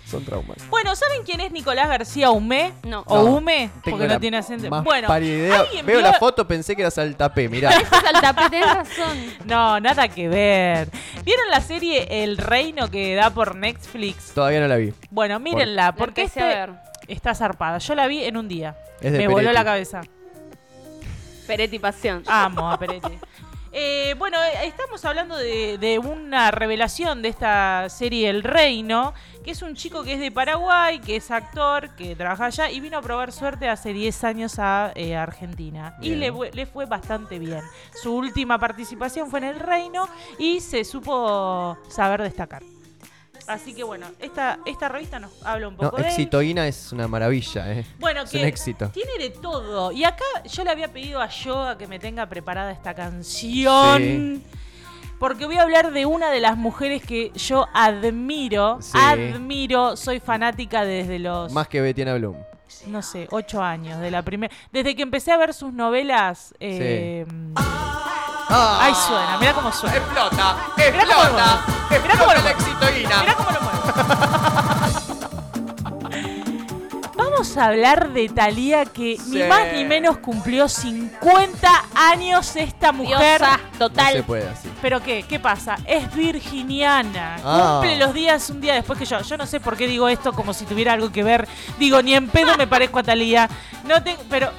Son 0.09 0.23
traumas. 0.25 0.57
Bueno, 0.69 0.93
¿saben 0.95 1.23
quién 1.25 1.41
es 1.41 1.51
Nicolás 1.51 1.89
García 1.89 2.29
Humé? 2.31 2.71
No. 2.83 3.03
¿O 3.07 3.15
No, 3.17 3.23
Hume? 3.35 3.69
Porque 3.83 4.07
no 4.07 4.19
tiene 4.19 4.37
acento. 4.37 4.69
Más 4.69 4.83
Bueno, 4.83 5.07
idea. 5.19 5.59
¿alguien 5.59 5.85
Veo 5.85 5.97
vio- 5.99 6.01
la 6.07 6.13
foto, 6.13 6.47
pensé 6.47 6.75
que 6.75 6.83
era 6.83 6.91
Saltapé, 6.91 7.49
mirá. 7.49 7.71
Saltapé, 7.71 8.49
tenés 8.49 8.73
razón. 8.73 9.17
No, 9.45 9.79
nada 9.79 10.07
que 10.07 10.29
ver. 10.29 10.89
¿Vieron 11.25 11.49
la 11.51 11.59
serie 11.61 12.23
El 12.23 12.37
Reino 12.37 12.89
que 12.89 13.15
da 13.15 13.29
por 13.31 13.55
Netflix? 13.55 14.31
Todavía 14.33 14.59
no 14.61 14.67
la 14.67 14.77
vi. 14.77 14.93
Bueno, 15.09 15.39
mírenla, 15.39 15.85
La 15.87 15.95
porque 15.95 16.23
este 16.23 16.41
a 16.41 16.45
ver. 16.45 16.69
está 17.07 17.33
zarpada. 17.35 17.79
Yo 17.79 17.95
la 17.95 18.07
vi 18.07 18.23
en 18.23 18.37
un 18.37 18.47
día. 18.47 18.75
Es 19.01 19.11
de 19.11 19.17
Me 19.17 19.27
voló 19.27 19.51
la 19.51 19.65
cabeza. 19.65 20.01
Peretti 21.47 21.77
Pasión. 21.79 22.23
Amo 22.27 22.71
a 22.71 22.79
Peretti. 22.79 23.19
Eh, 23.77 24.15
bueno, 24.17 24.37
estamos 24.63 25.03
hablando 25.03 25.35
de, 25.35 25.77
de 25.77 25.99
una 25.99 26.49
revelación 26.49 27.21
de 27.21 27.27
esta 27.27 27.89
serie 27.89 28.29
El 28.29 28.41
Reino, 28.41 29.13
que 29.43 29.51
es 29.51 29.61
un 29.61 29.75
chico 29.75 30.01
que 30.01 30.13
es 30.13 30.19
de 30.21 30.31
Paraguay, 30.31 30.99
que 30.99 31.17
es 31.17 31.29
actor, 31.29 31.93
que 31.97 32.15
trabaja 32.15 32.45
allá 32.45 32.71
y 32.71 32.79
vino 32.79 32.97
a 32.97 33.01
probar 33.01 33.33
suerte 33.33 33.67
hace 33.67 33.91
10 33.91 34.23
años 34.23 34.59
a 34.59 34.93
eh, 34.95 35.17
Argentina. 35.17 35.97
Y 36.01 36.15
le, 36.15 36.31
le 36.53 36.65
fue 36.65 36.85
bastante 36.85 37.37
bien. 37.37 37.63
Su 38.01 38.15
última 38.15 38.57
participación 38.57 39.29
fue 39.29 39.39
en 39.39 39.45
El 39.45 39.59
Reino 39.59 40.07
y 40.39 40.61
se 40.61 40.85
supo 40.85 41.77
saber 41.89 42.21
destacar. 42.21 42.63
Así 43.47 43.73
que 43.73 43.83
bueno, 43.83 44.07
esta, 44.19 44.59
esta 44.65 44.89
revista 44.89 45.19
nos 45.19 45.31
habla 45.45 45.67
un 45.67 45.75
No, 45.75 45.81
poco 45.83 45.97
de 45.97 46.03
él. 46.03 46.09
Exitoína 46.09 46.67
es 46.67 46.91
una 46.91 47.07
maravilla, 47.07 47.71
¿eh? 47.73 47.85
Bueno, 47.99 48.21
Es 48.23 48.31
que 48.31 48.39
un 48.39 48.45
éxito. 48.45 48.89
tiene 48.89 49.11
de 49.19 49.29
todo. 49.29 49.91
Y 49.91 50.03
acá 50.03 50.23
yo 50.45 50.63
le 50.63 50.71
había 50.71 50.91
pedido 50.91 51.21
a 51.21 51.27
Yoga 51.29 51.77
que 51.77 51.87
me 51.87 51.99
tenga 51.99 52.25
preparada 52.27 52.71
esta 52.71 52.93
canción. 52.93 54.41
porque 55.19 55.45
voy 55.45 55.55
a 55.55 55.61
hablar 55.61 55.91
de 55.93 56.05
una 56.05 56.29
de 56.29 56.41
las 56.41 56.57
mujeres 56.57 57.01
que 57.03 57.31
yo 57.35 57.67
admiro, 57.73 58.79
Sí. 58.81 58.97
admiro, 59.01 59.95
soy 59.95 60.19
fanática 60.19 60.83
desde 60.83 61.19
los, 61.19 61.53
Más 61.53 61.67
que 61.69 61.79
Betiana 61.81 62.15
Bloom. 62.15 62.35
no 62.87 63.01
sé, 63.01 63.27
ocho 63.31 63.61
años, 63.63 63.99
de 64.01 64.11
la 64.11 64.23
primera, 64.23 64.53
desde 64.73 64.93
que 64.95 65.03
empecé 65.03 65.31
a 65.31 65.37
ver 65.37 65.53
sus 65.53 65.71
novelas. 65.71 66.53
eh, 66.59 67.25
Ah, 68.49 68.79
Ay, 68.81 68.93
suena, 68.93 69.37
mira 69.39 69.53
cómo 69.53 69.71
suena. 69.71 69.97
Explota, 69.97 70.55
Mirá 70.77 71.05
cómo 71.05 71.23
lo 71.23 71.31
mueve. 71.33 72.01
Mirá 72.03 72.17
cómo 72.17 72.33
lo 72.33 72.41
mueve. 72.41 72.51
exitoína. 72.51 73.19
Mirá 73.21 73.33
cómo 73.35 73.49
lo 73.51 73.61
mueve. 73.61 73.75
Vamos 77.17 77.57
a 77.57 77.65
hablar 77.65 78.09
de 78.11 78.29
Thalía 78.29 78.85
que 78.85 79.17
ni 79.27 79.43
más 79.43 79.73
ni 79.73 79.83
menos 79.83 80.17
cumplió 80.19 80.67
50 80.69 81.69
años 81.95 82.55
esta 82.55 82.91
mujer. 82.91 83.39
Diosa, 83.39 83.57
No 83.57 83.63
se 83.73 83.77
total. 83.79 84.23
puede 84.23 84.47
así. 84.49 84.71
¿Pero 84.81 85.01
qué? 85.03 85.23
¿Qué 85.27 85.39
pasa? 85.39 85.77
Es 85.85 86.13
virginiana. 86.13 87.37
Ah. 87.43 87.77
Cumple 87.81 87.97
los 87.97 88.13
días 88.13 88.49
un 88.49 88.61
día 88.61 88.73
después 88.75 88.97
que 88.99 89.05
yo. 89.05 89.19
Yo 89.21 89.37
no 89.37 89.45
sé 89.45 89.59
por 89.59 89.75
qué 89.75 89.87
digo 89.87 90.07
esto 90.07 90.33
como 90.33 90.53
si 90.53 90.65
tuviera 90.65 90.93
algo 90.93 91.11
que 91.11 91.23
ver. 91.23 91.47
Digo, 91.77 92.01
ni 92.01 92.15
en 92.15 92.27
pedo 92.29 92.55
me 92.57 92.67
parezco 92.67 92.99
a 92.99 93.03
Talía. 93.03 93.49
No 93.85 94.01
tengo, 94.03 94.21
pero 94.29 94.49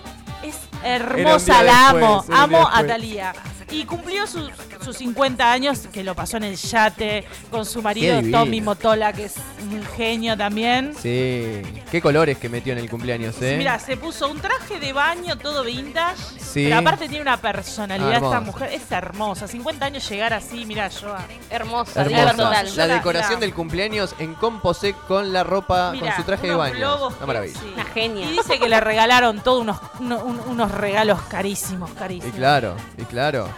es 0.43 0.57
hermosa, 0.83 1.63
día 1.63 1.63
la 1.63 1.93
después, 1.93 2.05
amo. 2.05 2.07
era 2.07 2.21
un 2.21 2.27
día 2.29 2.43
Amo 2.43 2.59
a 2.59 2.83
después. 2.83 2.87
Talía. 2.89 3.33
Y 3.77 3.85
cumplió 3.85 4.27
sus, 4.27 4.51
sus 4.87 4.97
50 4.99 5.53
años, 5.53 5.81
que 5.93 6.03
lo 6.05 6.15
pasó 6.15 6.37
en 6.39 6.45
el 6.45 6.57
yate 6.57 7.25
con 7.51 7.67
su 7.67 7.83
marido. 7.83 8.21
Tommy 8.31 8.61
Motola, 8.61 9.13
que 9.13 9.25
es 9.25 9.35
un 9.71 9.85
genio 9.97 10.37
también. 10.37 10.95
Sí. 11.01 11.61
Qué 11.91 12.01
colores 12.01 12.39
que 12.39 12.49
metió 12.49 12.73
en 12.73 12.79
el 12.79 12.89
cumpleaños, 12.89 13.35
¿eh? 13.43 13.57
Mira, 13.59 13.79
se 13.79 13.97
puso 13.97 14.29
un 14.31 14.41
traje 14.41 14.79
de 14.81 14.93
baño 14.93 15.37
todo 15.39 15.65
vintage. 15.65 16.17
Sí. 16.41 16.65
Pero 16.65 16.79
aparte 16.79 17.09
tiene 17.09 17.23
una 17.23 17.37
personalidad 17.37 18.13
Ah, 18.23 18.27
esta 18.27 18.41
mujer. 18.41 18.71
Es 18.73 18.91
hermosa. 18.91 19.47
50 19.49 19.87
años 19.87 20.09
llegar 20.09 20.33
así, 20.33 20.65
mira, 20.65 20.89
yo. 20.89 21.15
Hermosa, 21.51 22.03
Hermosa. 22.03 22.31
total. 22.37 22.77
La 22.77 22.87
decoración 22.87 23.35
la- 23.35 23.41
del 23.41 23.55
cumpleaños 23.55 24.15
en 24.19 24.35
composé 24.35 24.95
con 25.09 25.33
la 25.33 25.43
ropa, 25.45 25.91
Mirá, 25.93 26.07
con 26.07 26.17
su 26.17 26.23
traje 26.23 26.47
de 26.49 26.55
baño. 26.55 27.09
Una 27.09 27.27
maravilla. 27.27 27.59
sí. 27.61 27.71
Una 27.75 27.85
genia. 27.87 28.27
Y 28.31 28.33
dice 28.33 28.59
que 28.59 28.69
le 28.69 28.81
regalaron 28.81 29.41
todos 29.41 29.63
unos, 29.63 29.79
uno- 30.01 30.23
un- 30.25 30.41
unos 30.49 30.71
regalos 30.71 31.21
carísimos, 31.23 31.91
Y 31.91 31.95
carísimos. 31.95 32.37
claro, 32.37 32.77
y 32.97 33.03
claro. 33.05 33.49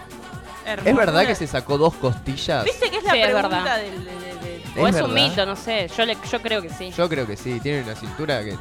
¿Es 0.85 0.97
verdad 0.97 1.27
que 1.27 1.35
se 1.35 1.47
sacó 1.47 1.79
dos 1.79 1.95
costillas? 1.95 2.65
¿Viste 2.65 2.91
que 2.91 2.99
es 2.99 3.05
la 3.05 3.13
Sí, 3.13 3.19
es 3.21 3.27
pregunta 3.31 3.49
verdad. 3.59 3.77
del... 3.79 4.05
de- 4.05 4.11
de- 4.11 4.19
de- 4.75 4.81
O 4.81 4.87
¿Es 4.87 4.95
es 4.97 5.03
un 5.03 5.15
verdad? 5.15 5.29
mito, 5.29 5.47
no 5.47 5.57
sé. 5.57 5.91
Yo, 5.97 6.05
le, 6.05 6.17
yo 6.31 6.41
creo 6.43 6.63
que 6.63 6.71
sí. 6.71 6.93
Yo 6.97 7.09
creo 7.09 7.27
que 7.27 7.37
sí, 7.37 7.59
tiene 7.61 7.83
una 7.83 7.95
cintura 7.97 8.45
que. 8.45 8.57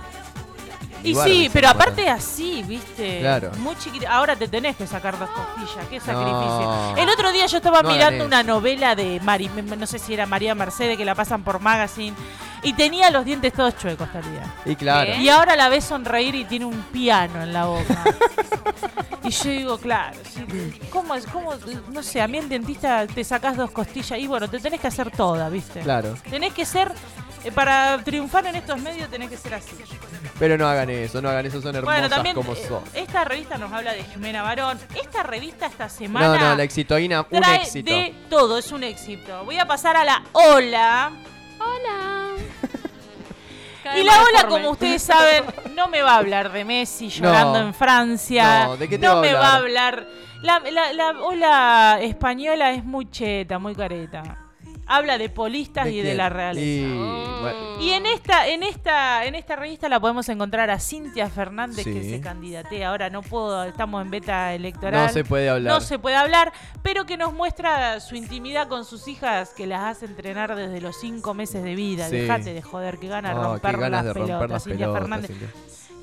Y 1.04 1.16
sí, 1.16 1.50
pero 1.52 1.70
aparte 1.70 2.10
así, 2.10 2.64
¿viste? 2.64 3.20
Claro. 3.20 3.52
Muy 3.58 3.76
chiquita. 3.78 4.12
Ahora 4.12 4.36
te 4.36 4.48
tenés 4.48 4.76
que 4.76 4.88
sacar 4.88 5.18
dos 5.18 5.30
costillas. 5.30 5.88
Qué 5.90 6.00
sacrificio. 6.00 6.62
No. 6.62 6.96
El 6.98 7.10
otro 7.10 7.32
día 7.32 7.46
yo 7.46 7.58
estaba 7.58 7.82
No 7.82 7.90
mirando 7.90 8.26
una 8.26 8.44
novela 8.44 8.96
de 8.96 9.20
Mari, 9.22 9.50
no 9.78 9.88
sé 9.88 10.00
si 10.00 10.14
era 10.14 10.26
María 10.26 10.56
Mercedes, 10.56 10.98
que 10.98 11.06
la 11.06 11.16
pasan 11.16 11.44
por 11.44 11.60
Magazine. 11.60 12.16
Y 12.64 12.74
tenía 12.74 13.12
los 13.12 13.24
dientes 13.24 13.54
todos 13.54 13.78
chuecos, 13.78 14.12
Talía. 14.12 14.54
Y 14.66 14.76
claro. 14.76 15.14
¿Qué? 15.14 15.22
Y 15.22 15.30
ahora 15.30 15.56
la 15.56 15.70
ves 15.70 15.86
sonreír 15.86 16.36
y 16.36 16.46
tiene 16.46 16.66
un 16.66 16.82
piano 16.92 17.42
en 17.44 17.54
la 17.54 17.66
boca. 17.66 18.04
y 19.24 19.30
yo 19.30 19.50
digo, 19.50 19.78
claro, 19.78 20.18
¿cómo 20.92 21.16
es? 21.16 21.26
¿Cómo? 21.28 21.54
No 21.92 22.02
sé, 22.02 22.22
a 22.22 22.28
mí 22.28 22.38
el 22.38 22.50
dentista 22.50 23.06
te 23.08 23.24
sacás 23.24 23.58
dos 23.58 23.72
costillas 23.72 24.20
y 24.20 24.28
bueno, 24.28 24.50
te 24.50 24.60
tenés 24.60 24.82
que 24.82 24.88
hacer 24.88 25.12
toda, 25.12 25.50
¿viste? 25.50 25.82
Claro. 25.82 26.16
Tenés 26.30 26.54
que 26.54 26.66
ser, 26.66 26.92
eh, 27.44 27.52
para 27.52 28.00
triunfar 28.04 28.46
en 28.48 28.56
estos 28.56 28.80
medios 28.82 29.10
tenés 29.10 29.30
que 29.30 29.38
ser 29.38 29.54
así. 29.54 29.76
Pero 30.40 30.56
no 30.58 30.68
hagan 30.68 30.90
eso, 30.92 31.20
no 31.22 31.30
hagan 31.30 31.46
eso, 31.48 31.60
son 31.62 31.76
hermosas 31.76 32.00
Bueno, 32.00 32.10
también 32.16 32.36
como 32.36 32.54
eh, 32.54 32.66
son. 32.68 32.84
esta 32.94 33.24
revista 33.24 33.58
nos 33.58 33.72
habla 33.74 33.94
de 33.94 34.04
Jimena 34.04 34.44
Barón. 34.44 34.78
Esta 34.94 35.24
revista 35.24 35.66
esta 35.66 35.90
semana 35.90 36.28
No, 36.28 36.38
no, 36.50 36.56
la 36.56 36.64
exitoína, 36.64 37.22
un 37.22 37.40
trae 37.42 37.64
éxito. 37.64 37.92
de 37.92 38.14
todo, 38.30 38.58
es 38.60 38.72
un 38.72 38.84
éxito. 38.84 39.44
Voy 39.46 39.58
a 39.58 39.66
pasar 39.66 39.96
a 39.98 40.04
la 40.04 40.24
ola. 40.34 41.12
Hola. 41.60 42.30
Y 43.96 44.04
la 44.04 44.22
ola, 44.22 44.48
como 44.50 44.72
ustedes 44.72 45.02
saben, 45.02 45.46
no 45.74 45.88
me 45.88 46.02
va 46.02 46.16
a 46.16 46.18
hablar 46.18 46.52
de 46.52 46.66
Messi 46.66 47.10
llorando 47.10 47.60
No. 47.62 47.68
en 47.68 47.74
Francia. 47.74 48.66
No, 48.66 48.78
¿de 48.78 48.90
qué 48.90 48.98
te 49.00 49.06
No 49.08 49.16
va 49.16 49.22
me 49.22 49.30
hablar? 49.30 49.42
va 49.44 49.50
a 49.50 49.56
hablar. 49.56 50.08
La, 50.44 50.60
la- 50.60 50.94
la 50.94 51.10
ola 51.22 51.98
española 52.02 52.72
es 52.72 52.84
muy 52.84 53.10
cheta, 53.10 53.58
muy 53.60 53.74
careta. 53.74 54.38
Habla 54.88 55.18
de 55.18 55.30
polistas 55.30 55.88
y 55.88 56.02
de 56.02 56.14
la 56.16 56.30
realeza. 56.30 56.66
Y, 56.66 56.82
Mm. 56.86 57.42
bueno, 57.42 57.58
Y 57.82 57.92
en 57.92 58.06
esta, 58.08 58.48
en 58.48 58.64
esta, 58.64 59.26
en 59.26 59.36
esta 59.36 59.56
revista 59.56 59.88
la 59.90 60.00
podemos 60.00 60.28
encontrar 60.30 60.70
a 60.72 60.80
Cintia 60.80 61.30
Fernández 61.30 61.84
que 61.84 62.04
se 62.10 62.22
candidatea. 62.22 62.90
Ahora 62.90 63.10
no 63.12 63.22
puedo, 63.22 63.64
estamos 63.66 64.02
en 64.02 64.10
beta 64.10 64.54
electoral. 64.56 65.06
no 65.08 65.14
se 65.14 65.24
puede 65.24 65.48
hablar. 65.50 65.74
No 65.74 65.82
se 65.82 66.00
puede 66.00 66.16
hablar, 66.16 66.52
pero 66.82 67.06
que 67.06 67.18
nos 67.18 67.34
muestra 67.34 68.00
su 68.00 68.16
intimidad 68.16 68.68
con 68.68 68.84
sus 68.86 69.08
hijas 69.08 69.50
que 69.56 69.68
las 69.68 69.84
hace 69.84 70.06
entrenar 70.06 70.56
desde 70.56 70.82
los 70.82 71.00
cinco 71.00 71.34
meses 71.36 71.64
de 71.64 71.76
vida. 71.76 72.10
Sí. 72.10 72.16
Dejate 72.18 72.54
de 72.54 72.62
joder, 72.64 72.98
que 72.98 73.08
ganas 73.08 73.36
de 73.36 73.40
Oh, 73.40 73.44
qué 73.44 73.50
romper 73.50 73.78
ganas 73.78 73.92
las 73.92 74.04
de 74.06 74.14
romper 74.14 74.28
pelotas, 74.38 74.50
las 74.52 74.64
Cintia 74.64 74.86
pelotas, 74.88 75.02
Fernández. 75.02 75.28
Cintia. 75.32 75.50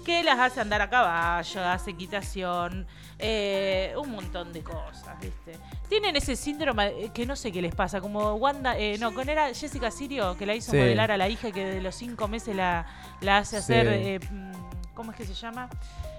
Que 0.04 0.22
las 0.22 0.38
hace 0.38 0.60
andar 0.60 0.82
a 0.82 0.90
caballo, 0.90 1.64
hace 1.64 1.92
equitación, 1.92 2.86
eh, 3.18 3.94
un 3.96 4.10
montón 4.10 4.52
de 4.52 4.62
cosas, 4.62 5.18
¿viste? 5.20 5.56
Tienen 5.88 6.14
ese 6.16 6.36
síndrome 6.36 6.88
eh, 6.88 7.10
que 7.14 7.24
no 7.24 7.36
sé 7.36 7.50
qué 7.50 7.62
les 7.62 7.74
pasa, 7.74 8.00
como 8.02 8.34
Wanda, 8.34 8.76
eh, 8.78 8.98
no, 8.98 9.14
con 9.14 9.28
era 9.30 9.46
Jessica 9.54 9.90
Sirio, 9.90 10.36
que 10.36 10.44
la 10.44 10.54
hizo 10.54 10.72
Sí. 10.72 10.76
modelar 10.76 11.10
a 11.10 11.16
la 11.16 11.28
hija 11.30 11.50
que 11.52 11.64
desde 11.64 11.80
los 11.80 11.94
cinco 11.94 12.28
meses 12.28 12.54
la, 12.54 12.84
la 13.22 13.38
hace 13.38 13.56
hacer, 13.56 13.86
Sí. 13.86 13.92
eh, 13.94 14.20
mm, 14.30 14.94
¿cómo 14.94 15.10
es 15.12 15.16
que 15.16 15.24
se 15.24 15.32
llama? 15.34 15.70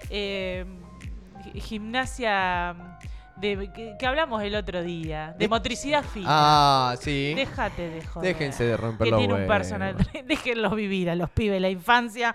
Gi- 0.09 1.59
gimnasia 1.61 2.75
de, 3.35 3.69
que, 3.73 3.95
que 3.99 4.05
hablamos 4.07 4.41
el 4.43 4.55
otro 4.55 4.81
día, 4.81 5.33
de 5.33 5.39
De- 5.39 5.47
motricidad 5.49 6.03
fina. 6.03 6.25
Ah, 6.29 6.95
sí. 6.99 7.33
Déjate 7.35 7.89
de 7.89 8.05
joder. 8.05 8.33
Déjense 8.33 8.63
de 8.63 8.77
romper 8.77 9.05
Que 9.05 9.11
los 9.11 9.19
tiene 9.19 9.33
un 9.33 9.47
personal. 9.47 9.95
Déjenlos 10.25 10.75
vivir 10.75 11.09
a 11.09 11.15
los 11.15 11.29
pibes 11.29 11.59
la 11.61 11.69
infancia. 11.69 12.33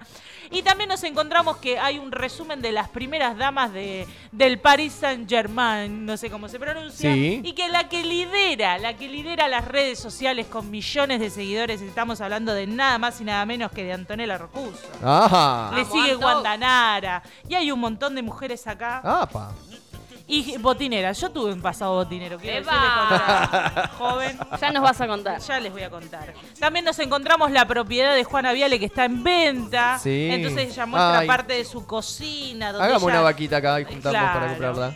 Y 0.51 0.63
también 0.63 0.89
nos 0.89 1.03
encontramos 1.05 1.57
que 1.59 1.79
hay 1.79 1.99
un 1.99 2.13
resumen 2.13 2.61
de 2.61 2.73
las 2.73 2.89
primeras 2.89 3.37
damas 3.39 3.73
de, 3.73 4.07
del 4.33 4.59
Paris 4.59 4.93
Saint 4.93 5.29
Germain, 5.29 6.05
no 6.05 6.17
sé 6.17 6.31
cómo 6.31 6.49
se 6.49 6.59
pronuncia. 6.59 7.13
Sí. 7.13 7.41
Y 7.45 7.53
que 7.55 7.69
la 7.69 7.89
que 7.89 8.03
lidera, 8.05 8.79
la 8.79 8.95
que 8.97 9.09
lidera 9.09 9.49
las 9.49 9.65
redes 9.67 9.99
sociales 9.99 10.47
con 10.47 10.71
millones 10.71 11.21
de 11.21 11.31
seguidores, 11.31 11.81
estamos 11.81 12.21
hablando 12.21 12.53
de 12.53 12.67
nada 12.67 12.99
más 12.99 13.21
y 13.21 13.25
nada 13.25 13.47
menos 13.47 13.71
que 13.73 13.85
de 13.85 13.93
Antonella 13.93 14.37
Rocuso. 14.39 14.87
Ajá. 15.03 15.71
Le 15.75 15.85
sigue. 15.85 16.15
Guandanara. 16.15 17.23
Y 17.49 17.55
hay 17.55 17.71
un 17.73 17.81
montón 17.81 18.15
de 18.15 18.23
mujeres 18.23 18.67
acá. 18.67 19.01
Apa. 19.03 19.53
Y 20.33 20.57
botineras. 20.59 21.21
Yo 21.21 21.31
tuve 21.31 21.53
un 21.53 21.61
pasado 21.61 21.95
botinero. 21.95 22.39
Quiero 22.39 22.65
decirles 22.65 23.91
joven. 23.99 24.39
Ya 24.61 24.71
nos 24.71 24.83
vas 24.83 25.01
a 25.01 25.07
contar. 25.09 25.41
Ya 25.41 25.59
les 25.61 25.73
voy 25.73 25.83
a 25.83 25.91
contar. 25.91 26.33
También 26.59 26.85
nos 26.85 26.99
encontramos 27.01 27.51
la 27.51 27.67
propiedad 27.67 28.15
de 28.15 28.23
Juana 28.23 28.53
Viale 28.53 28.79
que 28.79 28.87
está 28.87 29.07
en 29.07 29.25
venta. 29.25 29.99
Sí. 29.99 30.29
Entonces 30.31 30.71
ella 30.73 30.87
muestra 30.87 31.19
Ay. 31.21 31.27
parte 31.27 31.55
de 31.55 31.65
su 31.65 31.85
cocina. 31.85 32.71
Donde 32.73 32.87
Hagamos 32.87 33.03
ella- 33.03 33.13
una 33.13 33.23
vaquita 33.23 33.57
acá 33.57 33.81
y 33.81 33.85
juntamos 33.85 34.21
para 34.21 34.47
comprarla. 34.49 34.95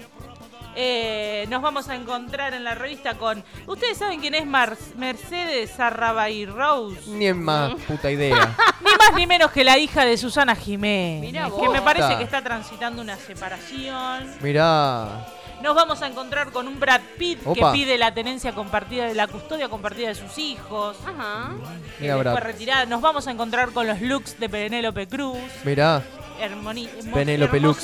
Eh, 0.77 1.47
nos 1.51 1.63
vamos 1.63 1.89
a 1.89 1.95
encontrar 1.95 2.53
en 2.55 2.65
la 2.65 2.75
revista 2.75 3.15
con. 3.15 3.45
¿Ustedes 3.67 3.99
saben 3.99 4.21
quién 4.21 4.35
es 4.35 4.47
Mar- 4.47 4.77
Mercedes 4.97 5.79
Arrabay 5.79 6.47
Rose? 6.47 7.01
Ni 7.09 7.27
en 7.27 7.43
más 7.43 7.75
puta 7.87 8.11
idea. 8.11 8.57
Ni 8.81 8.91
más 8.91 9.15
ni 9.17 9.27
menos 9.27 9.51
que 9.53 9.65
la 9.65 9.79
hija 9.79 10.05
de 10.05 10.17
Susana 10.17 10.55
Jiménez. 10.57 11.21
Mirá 11.33 11.45
que 11.47 11.69
me 11.69 11.69
vos. 11.69 11.81
parece 11.81 12.17
que 12.19 12.25
está 12.25 12.43
transitando 12.43 13.01
una 13.03 13.17
separación. 13.17 14.31
Mirá. 14.43 15.27
Nos 15.63 15.75
vamos 15.75 16.03
a 16.03 16.09
encontrar 16.09 16.51
con 16.53 16.69
un 16.69 16.79
Brad 16.79 17.01
Pitt 17.17 17.39
que 17.55 17.65
pide 17.73 17.97
la 17.97 18.13
tenencia 18.13 18.53
compartida 18.53 19.07
de 19.07 19.15
la 19.15 19.27
custodia 19.29 19.69
compartida 19.69 20.09
de 20.09 20.15
sus 20.15 20.37
hijos. 20.37 20.97
Ajá. 21.07 21.53
Mira, 22.01 22.17
Brad. 22.17 22.37
retirada. 22.39 22.85
Nos 22.85 23.01
vamos 23.01 23.27
a 23.27 23.31
encontrar 23.31 23.71
con 23.71 23.87
los 23.87 24.01
looks 24.03 24.39
de 24.39 24.49
Penélope 24.49 25.07
Cruz. 25.07 25.39
Mirá. 25.65 26.03
Hermoni- 26.41 26.89
Penélope 27.15 27.61
Lux. 27.61 27.81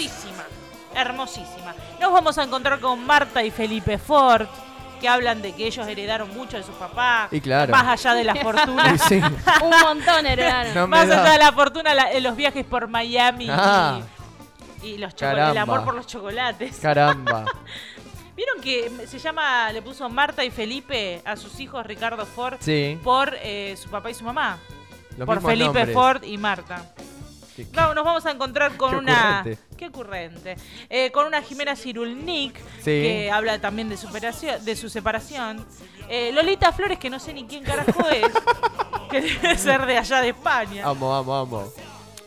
Hermosísima. 0.94 1.74
Nos 2.00 2.12
vamos 2.12 2.36
a 2.38 2.44
encontrar 2.44 2.80
con 2.80 3.04
Marta 3.06 3.42
y 3.42 3.50
Felipe 3.50 3.98
Ford, 3.98 4.46
que 5.00 5.08
hablan 5.08 5.40
de 5.40 5.52
que 5.54 5.66
ellos 5.66 5.86
heredaron 5.86 6.28
mucho 6.34 6.56
de 6.58 6.62
sus 6.62 6.74
papás. 6.74 7.32
Y 7.32 7.40
claro. 7.40 7.72
Más 7.72 7.86
allá 7.86 8.14
de 8.14 8.24
la 8.24 8.34
fortuna. 8.36 8.98
Sí. 9.08 9.20
Un 9.62 9.80
montón 9.82 10.26
heredaron. 10.26 10.74
No 10.74 10.86
más 10.86 11.08
da. 11.08 11.22
allá 11.22 11.32
de 11.32 11.38
la 11.38 11.52
fortuna, 11.52 11.94
la- 11.94 12.20
los 12.20 12.36
viajes 12.36 12.64
por 12.66 12.86
Miami 12.88 13.46
y- 13.46 13.50
Ah. 13.50 14.00
y, 14.82 14.98
los 14.98 15.14
el 15.20 15.56
amor 15.58 15.84
por 15.84 15.94
los 15.94 16.06
chocolates. 16.06 16.78
Caramba. 16.80 17.44
¿Vieron 18.36 18.60
que 18.62 19.06
se 19.06 19.18
llama, 19.18 19.70
le 19.72 19.82
puso 19.82 20.08
Marta 20.08 20.42
y 20.44 20.50
Felipe 20.50 21.20
a 21.26 21.36
sus 21.36 21.60
hijos 21.60 21.84
Ricardo 21.86 22.24
Ford 22.24 22.56
Sí. 22.60 22.98
por 23.04 23.36
eh, 23.42 23.76
su 23.76 23.90
papá 23.90 24.10
y 24.10 24.14
su 24.14 24.24
mamá? 24.24 24.58
Los 25.18 25.26
por 25.26 25.42
Felipe 25.42 25.64
nombres. 25.66 25.92
Ford 25.92 26.22
y 26.24 26.38
Marta. 26.38 26.84
Qué- 27.64 27.70
qué- 27.70 27.76
No, 27.80 27.94
nos 27.94 28.04
vamos 28.04 28.26
a 28.26 28.30
encontrar 28.30 28.76
con 28.76 28.90
Qué 28.90 28.96
una. 28.96 29.44
Qué 29.76 29.86
ocurrente. 29.86 30.56
Eh, 30.88 31.10
con 31.10 31.26
una 31.26 31.42
Jimena 31.42 31.74
Cirulnik, 31.76 32.56
Sí. 32.78 32.84
que 32.84 33.30
habla 33.32 33.58
también 33.60 33.88
de, 33.88 33.96
superación, 33.96 34.64
de 34.64 34.76
su 34.76 34.88
separación. 34.88 35.64
Eh, 36.08 36.32
Lolita 36.32 36.72
Flores, 36.72 36.98
que 36.98 37.08
no 37.10 37.18
sé 37.20 37.32
ni 37.32 37.44
quién 37.46 37.62
carajo 37.64 38.08
es, 38.08 38.26
que 39.10 39.20
debe 39.20 39.56
ser 39.56 39.86
de 39.86 39.96
allá 39.98 40.20
de 40.20 40.28
España. 40.30 40.82
Amo, 40.86 41.14
amo, 41.14 41.34
amo. 41.34 41.72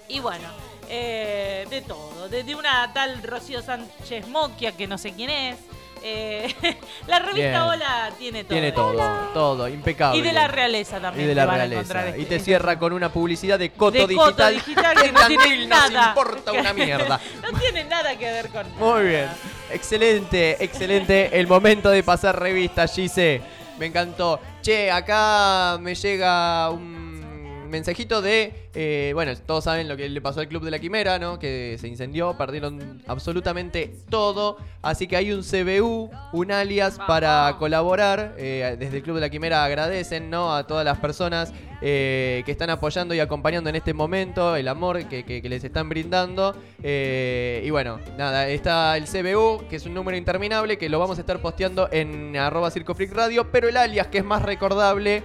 Y 0.07 0.19
bueno, 0.19 0.47
eh, 0.89 1.65
de 1.69 1.81
todo. 1.81 2.29
De, 2.29 2.43
de 2.43 2.55
una 2.55 2.91
tal 2.93 3.21
Rocío 3.23 3.61
Sánchez 3.61 4.27
Moquia, 4.27 4.71
que 4.71 4.87
no 4.87 4.97
sé 4.97 5.13
quién 5.13 5.29
es. 5.29 5.57
Eh, 6.05 6.53
la 7.07 7.19
revista 7.19 7.33
Bien. 7.49 7.55
Hola 7.55 8.09
tiene 8.19 8.43
todo. 8.43 8.49
Tiene 8.53 8.71
todo, 8.73 9.29
todo, 9.33 9.67
impecable. 9.69 10.19
Y 10.19 10.21
de 10.21 10.33
la 10.33 10.47
realeza 10.49 10.99
también. 10.99 11.25
Y 11.25 11.29
de 11.29 11.35
la 11.35 11.45
van 11.45 11.61
a 11.61 11.65
encontrar 11.65 12.03
realeza. 12.03 12.17
Y 12.19 12.23
este- 12.23 12.37
te 12.39 12.43
cierra 12.43 12.77
con 12.77 12.91
una 12.93 13.09
publicidad 13.09 13.57
de 13.57 13.71
Coto 13.71 13.91
De 13.99 14.07
Digital. 14.07 14.33
Coto 14.33 14.49
Digital, 14.49 15.01
que 15.01 15.11
no 15.13 15.27
tiene 15.27 15.57
nos 15.67 15.67
nada. 15.69 16.07
importa 16.09 16.51
una 16.51 16.73
mierda. 16.73 17.19
no 17.41 17.57
tiene 17.59 17.83
nada 17.85 18.17
que 18.17 18.25
ver 18.25 18.49
con. 18.49 18.65
Muy 18.77 19.03
bien. 19.07 19.27
Excelente, 19.71 20.63
excelente. 20.63 21.29
El 21.39 21.47
momento 21.47 21.89
de 21.89 22.03
pasar 22.03 22.39
revista, 22.39 22.85
Gise. 22.87 23.41
Me 23.79 23.85
encantó. 23.87 24.39
Che, 24.61 24.91
acá 24.91 25.77
me 25.79 25.95
llega 25.95 26.69
un 26.69 27.12
mensajito 27.73 28.21
de. 28.21 28.69
eh, 28.75 29.11
bueno, 29.13 29.35
todos 29.35 29.65
saben 29.65 29.89
lo 29.89 29.97
que 29.97 30.07
le 30.07 30.21
pasó 30.21 30.39
al 30.39 30.47
Club 30.47 30.63
de 30.63 30.71
la 30.71 30.79
Quimera, 30.79 31.19
¿no? 31.19 31.39
Que 31.39 31.75
se 31.79 31.87
incendió, 31.87 32.37
perdieron 32.37 33.01
absolutamente 33.07 33.95
todo. 34.09 34.57
Así 34.81 35.07
que 35.07 35.17
hay 35.17 35.33
un 35.33 35.41
CBU, 35.41 36.09
un 36.31 36.51
alias 36.51 36.99
para 37.07 37.55
colaborar. 37.57 38.35
Eh, 38.37 38.77
desde 38.79 38.97
el 38.97 39.03
Club 39.03 39.15
de 39.15 39.21
la 39.21 39.29
Quimera 39.29 39.65
agradecen, 39.65 40.29
¿no? 40.29 40.55
A 40.55 40.67
todas 40.67 40.85
las 40.85 40.99
personas 40.99 41.51
eh, 41.81 42.43
que 42.45 42.51
están 42.51 42.69
apoyando 42.69 43.15
y 43.15 43.19
acompañando 43.19 43.69
en 43.69 43.75
este 43.75 43.93
momento, 43.93 44.55
el 44.55 44.67
amor 44.67 45.05
que, 45.07 45.41
les 45.43 45.63
están 45.63 45.89
brindando. 45.89 46.55
Y 46.83 47.69
bueno, 47.71 47.99
nada, 48.17 48.47
está 48.49 48.95
el 48.97 49.05
CBU, 49.05 49.67
que 49.67 49.77
es 49.77 49.85
un 49.87 49.95
número 49.95 50.15
interminable, 50.15 50.77
que 50.77 50.89
lo 50.89 50.99
vamos 50.99 51.17
a 51.17 51.21
estar 51.21 51.41
posteando 51.41 51.89
en 51.91 52.37
arroba 52.37 52.69
Circo 52.69 52.95
Radio, 53.11 53.51
pero 53.51 53.67
el 53.67 53.77
alias 53.77 54.07
que 54.07 54.19
es 54.19 54.23
más 54.23 54.43
recordable, 54.43 55.23